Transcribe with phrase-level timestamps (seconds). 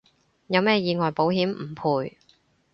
[0.47, 2.15] 有咩意外保險唔賠